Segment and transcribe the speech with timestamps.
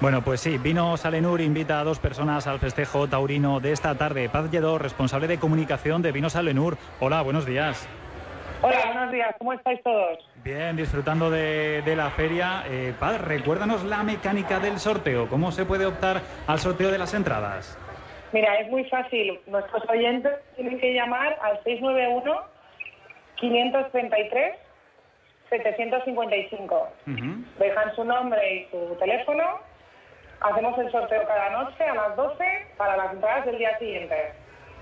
[0.00, 4.28] Bueno, pues sí, Vino Salenur invita a dos personas al festejo taurino de esta tarde.
[4.28, 6.76] Paz Lledó, responsable de comunicación de Vino Salenur.
[7.00, 7.88] Hola, buenos días.
[8.60, 10.18] Hola, buenos días, ¿cómo estáis todos?
[10.42, 12.64] Bien, disfrutando de, la feria.
[12.66, 15.28] Eh, Paz, recuérdanos la mecánica del sorteo.
[15.28, 17.78] ¿Cómo se puede optar al sorteo de las entradas?
[18.32, 19.38] Mira, es muy fácil.
[19.46, 22.40] Nuestros oyentes tienen que llamar al 691
[23.36, 24.56] 533
[25.50, 26.88] 755.
[27.58, 29.44] Dejan su nombre y su teléfono
[30.40, 32.44] Hacemos el sorteo cada noche a las 12
[32.76, 34.32] para las entradas del día siguiente.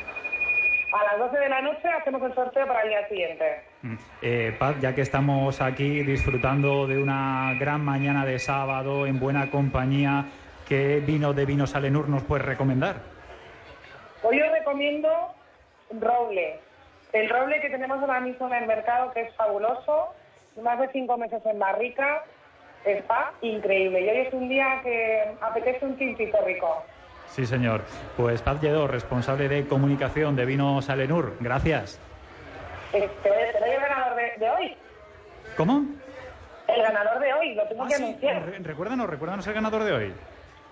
[0.93, 3.61] A las 12 de la noche hacemos el sorteo para el día siguiente.
[3.81, 3.95] Mm.
[4.21, 9.51] Eh, Paz, ya que estamos aquí disfrutando de una gran mañana de sábado en buena
[9.51, 10.23] compañía,
[10.67, 12.95] ¿qué vino de Vino Salenur nos puedes recomendar?
[14.23, 15.09] Hoy os recomiendo
[15.91, 16.59] Roble,
[17.13, 20.13] el roble que tenemos ahora mismo en el mercado, que es fabuloso,
[20.61, 22.23] más de cinco meses en barrica,
[22.85, 24.01] está increíble.
[24.01, 26.83] Y hoy es un día que apetece un tintito rico.
[27.29, 27.81] Sí, señor.
[28.15, 31.35] Pues Paz Lledó, responsable de comunicación de Vino Salenur.
[31.39, 31.99] Gracias.
[32.93, 34.77] Eh, te, doy el ganador de, hoy.
[35.55, 35.85] ¿Cómo?
[36.67, 38.63] El ganador de hoy, lo tengo ah, que anunciar.
[38.63, 40.13] recuérdanos, recuérdanos el ganador de hoy.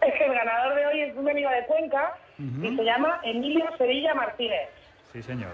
[0.02, 3.66] Es que el ganador de hoy es un amigo de Cuenca y se llama Emilio
[3.78, 4.70] Sevilla Martínez.
[5.14, 5.52] Sí, señor.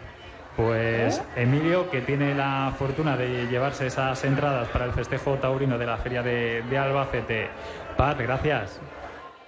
[0.55, 5.85] Pues Emilio, que tiene la fortuna de llevarse esas entradas para el festejo taurino de
[5.85, 7.49] la Feria de, Albacete.
[7.95, 8.79] Paz, gracias.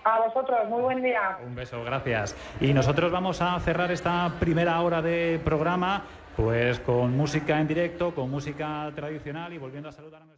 [0.06, 1.38] A vosotros, muy buen día.
[1.46, 2.36] Un beso, gracias.
[2.60, 6.04] Y nosotros vamos a cerrar esta primera hora de programa
[6.36, 10.34] pues con música en directo, con música tradicional y volviendo a saludar a